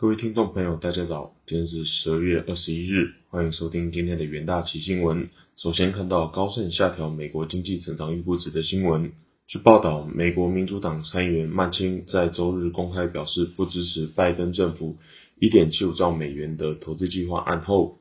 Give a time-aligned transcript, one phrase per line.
[0.00, 5.28] 各位听众朋友，大家早，今天是十二月二十一日，欢迎收听今天的元大旗新闻。
[5.56, 9.10] 首先看到高盛下调美国经济成长预估值的新闻。
[9.48, 14.98] 据报道，美国民主党参议员曼青在周日公开表示不支持拜登政府
[15.40, 17.98] 一点七五兆美元的投资计划案后，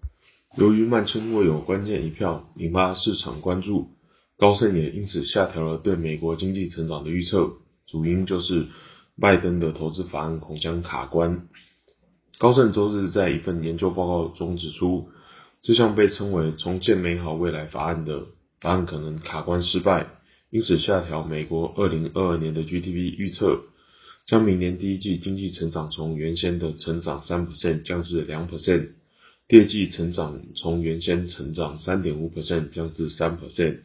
[0.55, 3.88] 由于曼青握有关键一票，引发市场关注，
[4.38, 7.54] 高盛也因此下调了对美国经济成长的预测，
[7.88, 8.68] 主因就是
[9.20, 11.48] 拜登的投资法案恐将卡关。
[12.39, 15.09] 高盛周日在一份研究报告中指出，
[15.64, 18.25] 这项被称为“重建美好未来法案”的
[18.61, 20.07] 法案可能卡关失败，
[20.51, 23.61] 因此下调美国2022年的 GDP 预测，
[24.27, 28.89] 将明年第一季经济成长从原先的成长3%降至2%，
[29.47, 33.80] 第二季成长从原先成长3.5%降至3%，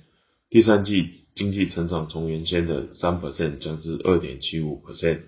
[0.50, 5.20] 第三季经济成长从原先的3%降至2.75%。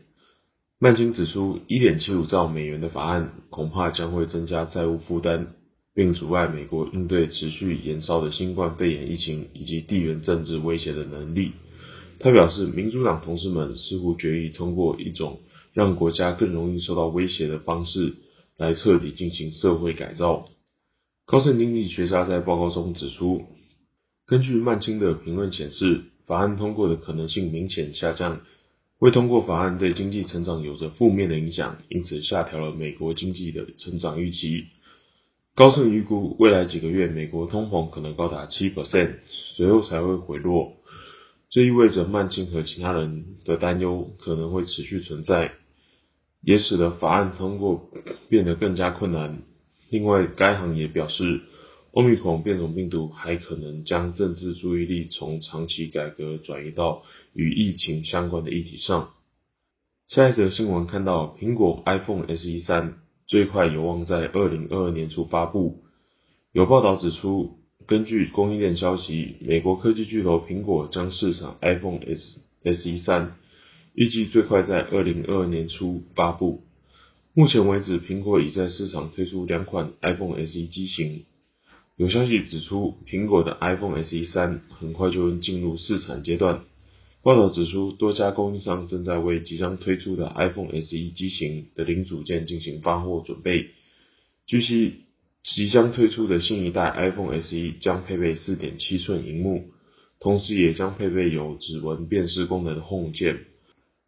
[0.80, 5.46] 曼青指出，1.75兆美元的法案恐怕将会增加债务负担，
[5.94, 11.52] 并阻碍美国应对持续延烧的新冠肺炎疫情以及地缘政治威胁的能力。
[12.18, 15.40] 他表示，民主党同事们似乎决意通过一种
[15.72, 18.14] 让国家更容易受到威胁的方式
[18.58, 20.48] 来彻底进行社会改造。
[21.24, 23.44] 高盛经济学家在报告中指出，
[24.26, 28.40] 根据曼青的评论显示，法案通过的可能性明显下降。
[29.00, 34.66] 未通过法案对经济成长有着负面的影响，因此下调了美国经济的成长预期。
[35.54, 39.16] 高盛预估未来几个月美国通膨可能高达七 percent，
[39.56, 40.74] 随后才会回落。
[41.50, 45.52] 这意味着曼青和其他人的担忧可能会持续存在，
[46.40, 47.90] 也使得法案通过
[48.28, 49.42] 变得更加困难。
[49.90, 51.42] 另外，该行也表示。
[51.94, 59.10] 欧米孔变种病毒还可能将政治注意力从长期改革转移到与疫情相关的议题上。
[60.08, 62.96] 下一则新闻看到，苹果 iPhone SE 三
[63.28, 65.84] 最快有望在二零二二年初发布。
[66.50, 73.36] 有报道指出，根据供应链消息，美国科技巨头苹果将市场 iPhone S SE 三，
[73.94, 76.64] 预计最快在二零二二年初发布。
[77.34, 81.24] 目前为止，苹果已在市场推出两款 iPhone SE 机型。
[81.96, 86.64] 有消息指出，苹果的 iPhone SE 三很快就会进入试产阶段。
[87.22, 93.68] 报道指出，多家供应商正在为即将推出的 iPhone SE 机型的零组件进行发货准备。
[94.44, 95.04] 据悉，
[95.44, 99.66] 即将推出的新一代 iPhone SE 将配备4.7寸荧幕，
[100.18, 103.38] 同时也将配备有指纹辨识功能的 Home 键。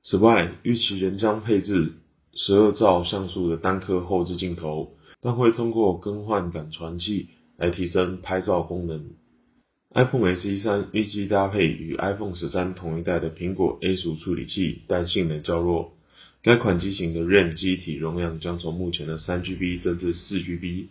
[0.02, 1.92] 此外，预期仍将配置
[2.34, 7.28] 12兆像素的单颗后置镜头，但会通过更换感传器。
[7.56, 9.10] 来提升拍照功能。
[9.94, 15.94] iPhone SE 三预计搭配与 iPhone 十三同一代的苹果 A 属处理器，但性能较弱。
[16.42, 20.86] 该款机型的 RAM 机体容量将从目前的 3GB 增至 4GB，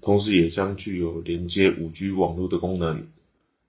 [0.00, 3.08] 同时也将具有连接 5G 网络的功能。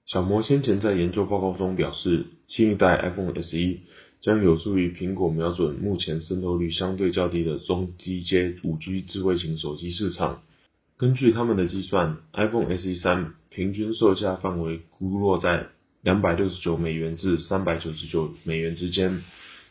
[0.06, 3.80] 小摩先前在研究报告中表示，新一代 iPhone SE
[4.22, 10.44] 将有助于苹果瞄准目前渗透率相对较低的中低阶 5G 智慧型手机市场。
[10.98, 15.68] 根据他们的计算，iPhone SE 三平均售价范围估落在
[16.02, 19.22] 两百六十九美元至三百九十九美元之间，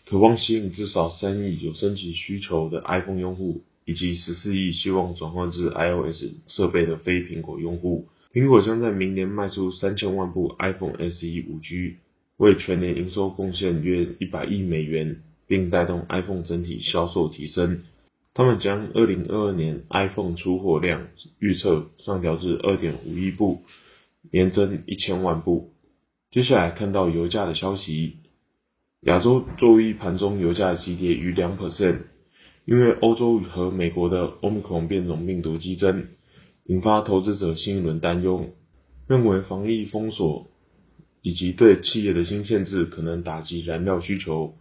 [0.07, 8.07] 渴望吸引至少三亿有升级需求的 iPhone 用户，以及十四亿希望转换至 iOS 设备的非苹果用户。
[8.35, 11.95] 苹果将在明年卖出三千万部 iPhone SE 5G，
[12.37, 17.81] 为全年营收贡献约一百亿美元，并带动 iPhone 整体销售提升。
[18.35, 21.07] 他们将二零二二年 iPhone 出货量
[21.39, 23.63] 预测上调至二点五亿部，
[24.33, 25.71] 年增一千万部。
[26.33, 28.17] 接下来看到油价的消息，
[29.03, 32.01] 亚洲周一盘中油价急跌逾两 percent，
[32.65, 36.09] 因为欧洲和美国的 Omicron 变种病毒激增，
[36.65, 38.47] 引发投资者新一轮担忧，
[39.07, 40.49] 认为防疫封锁
[41.23, 44.57] 以及对企业的新限制可能打击燃料需求。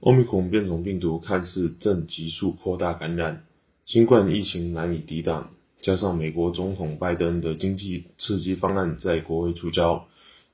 [0.00, 3.42] 欧米孔变种病毒看似正急速扩大感染，
[3.84, 5.50] 新冠疫情难以抵挡，
[5.82, 10.06] 加上美国总统拜登的经济刺激方案在国会出招，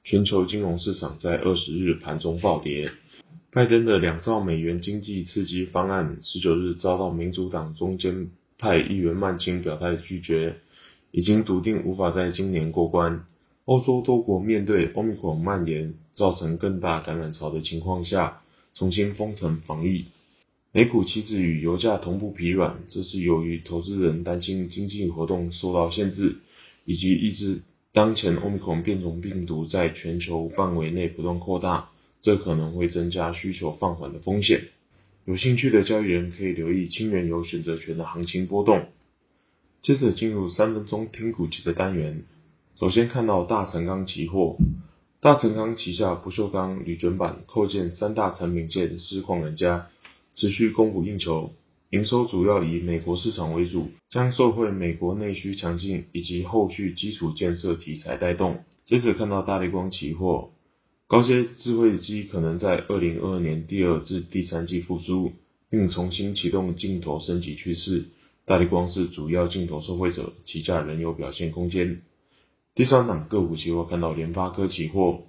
[0.02, 2.90] 全球金融市场在二十日盘中暴跌。
[3.52, 10.56] 拜登的两兆美元经济刺激方案十九日遭到民主党中间派议员曼青表态拒绝，
[11.12, 13.24] 已经笃定无法在今年过关。
[13.64, 18.40] 欧洲多国面对欧米孔蔓延造成更大感染潮的情况下。
[18.78, 20.04] 重新封城防疫，
[20.70, 26.36] 美股期指与油价同步疲软，这是由于投资人担心经济活动受到限制，
[26.84, 27.62] 以及抑制
[27.94, 31.88] 当前欧米克变种病毒在全球范围内不断扩大，
[32.20, 34.64] 这可能会增加需求放缓的风险。
[35.24, 38.88] 有兴趣的交易人可以留意轻原油选择权的行情波动。
[39.80, 42.24] 接着进入三分钟听股期的单元，
[42.78, 44.58] 首先看到大成钢期货，
[45.26, 49.88] 大成钢旗下不锈钢、铝卷板、扣件三大产品线的市况人家
[50.36, 51.50] 持续供不应求，
[51.90, 58.60] 营收主要以美国市场为主，将受惠美国内需强劲以及后续基础建设题材带动。
[58.84, 60.50] 接着看到大力光期货，
[61.08, 65.32] 高阶智慧机可能在二零二二年第二至第三季复苏，
[65.68, 68.04] 并重新启动镜头升级趋势。
[68.44, 72.02] 大力光是主要镜头受惠者，旗价仍有表现空间。
[72.76, 75.22] 第三档个股期货看到联发科期货，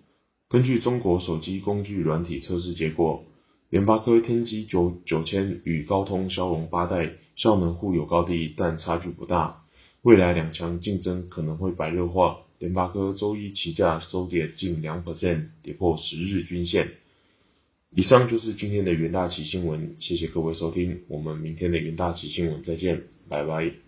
[0.50, 3.24] 根据中国手机工具软体测试结果，
[3.70, 9.64] 联发科天玑九九千与高通骁龙八代效能互有高低，但差距不大。
[10.02, 12.40] 未来两强竞争可能会白热化。
[12.60, 16.96] 联发科周一期价收跌近两百分跌破十日均线。
[17.96, 23.87] 以上就是今天的元大旗新闻，谢谢各位收听，我们明天的元大旗新闻再见，拜拜。